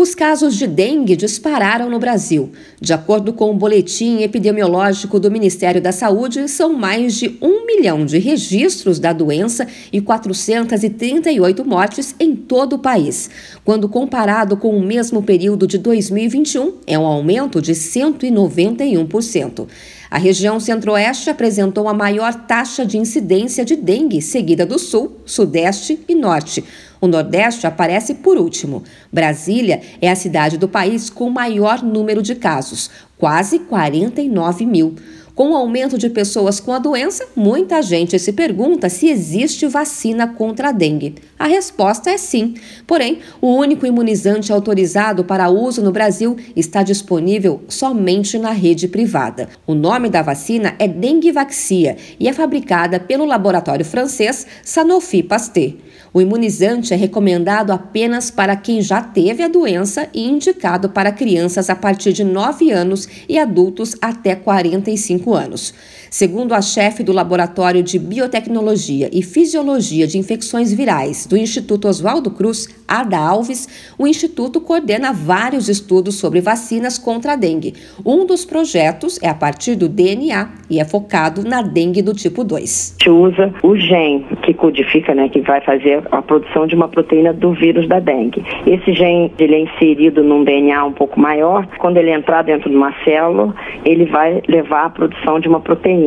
[0.00, 2.52] Os casos de dengue dispararam no Brasil.
[2.80, 8.06] De acordo com o boletim epidemiológico do Ministério da Saúde, são mais de um milhão
[8.06, 13.28] de registros da doença e 438 mortes em todo o país.
[13.64, 19.66] Quando comparado com o mesmo período de 2021, é um aumento de 191%.
[20.10, 25.98] A região centro-oeste apresentou a maior taxa de incidência de dengue, seguida do sul, sudeste
[26.08, 26.64] e norte.
[27.00, 28.82] O Nordeste aparece por último.
[29.12, 34.94] Brasília é a cidade do país com maior número de casos, quase 49 mil.
[35.38, 40.26] Com o aumento de pessoas com a doença, muita gente se pergunta se existe vacina
[40.26, 41.14] contra a dengue.
[41.38, 42.54] A resposta é sim.
[42.84, 49.48] Porém, o único imunizante autorizado para uso no Brasil está disponível somente na rede privada.
[49.64, 55.74] O nome da vacina é Denguevaxia e é fabricada pelo laboratório francês Sanofi Pasteur.
[56.12, 61.70] O imunizante é recomendado apenas para quem já teve a doença e indicado para crianças
[61.70, 65.74] a partir de 9 anos e adultos até 45 anos.
[66.10, 72.30] Segundo a chefe do Laboratório de Biotecnologia e Fisiologia de Infecções Virais do Instituto Oswaldo
[72.30, 77.74] Cruz, Ada Alves, o Instituto coordena vários estudos sobre vacinas contra a dengue.
[78.06, 82.42] Um dos projetos é a partir do DNA e é focado na dengue do tipo
[82.42, 82.96] 2.
[82.98, 86.88] A gente usa o gene que codifica, né, que vai fazer a produção de uma
[86.88, 88.42] proteína do vírus da dengue.
[88.66, 91.66] Esse gene ele é inserido num DNA um pouco maior.
[91.78, 95.97] Quando ele entrar dentro de uma célula, ele vai levar à produção de uma proteína.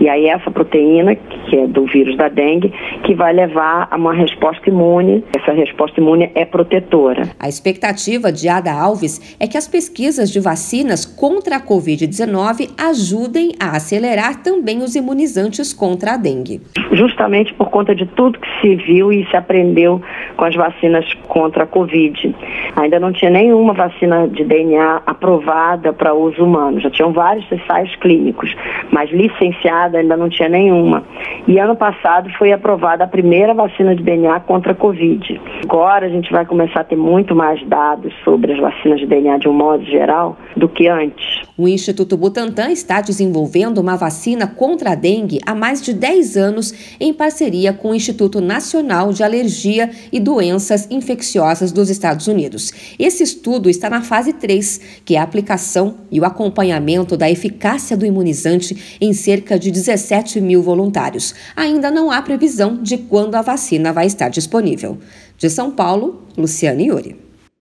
[0.00, 2.72] E aí essa proteína, que é do vírus da dengue,
[3.04, 5.24] que vai levar a uma resposta imune.
[5.36, 7.28] Essa resposta imune é protetora.
[7.38, 13.52] A expectativa de Ada Alves é que as pesquisas de vacinas contra a Covid-19 ajudem
[13.60, 16.60] a acelerar também os imunizantes contra a dengue.
[16.92, 20.00] Justamente por conta de tudo que se viu e se aprendeu
[20.40, 22.34] com as vacinas contra a Covid.
[22.74, 26.80] Ainda não tinha nenhuma vacina de DNA aprovada para uso humano.
[26.80, 28.56] Já tinham vários ensaios clínicos,
[28.90, 31.04] mas licenciada ainda não tinha nenhuma.
[31.46, 35.38] E ano passado foi aprovada a primeira vacina de DNA contra a Covid.
[35.62, 39.36] Agora a gente vai começar a ter muito mais dados sobre as vacinas de DNA
[39.36, 41.42] de um modo geral do que antes.
[41.58, 46.96] O Instituto Butantan está desenvolvendo uma vacina contra a dengue há mais de 10 anos
[46.98, 52.70] em parceria com o Instituto Nacional de Alergia e Doenças Infecciosas dos Estados Unidos.
[52.96, 57.96] Esse estudo está na fase 3, que é a aplicação e o acompanhamento da eficácia
[57.96, 61.34] do imunizante em cerca de 17 mil voluntários.
[61.56, 64.98] Ainda não há previsão de quando a vacina vai estar disponível.
[65.36, 67.29] De São Paulo, Luciane Yuri.